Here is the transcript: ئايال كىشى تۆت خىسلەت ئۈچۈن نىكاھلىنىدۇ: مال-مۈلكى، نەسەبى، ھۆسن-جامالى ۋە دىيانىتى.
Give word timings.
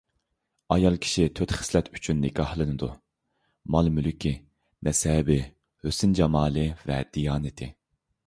ئايال 0.75 0.95
كىشى 1.05 1.25
تۆت 1.39 1.51
خىسلەت 1.57 1.89
ئۈچۈن 1.97 2.17
نىكاھلىنىدۇ: 2.23 2.89
مال-مۈلكى، 3.75 4.33
نەسەبى، 4.89 5.37
ھۆسن-جامالى 5.85 6.67
ۋە 6.89 6.97
دىيانىتى. 7.19 7.69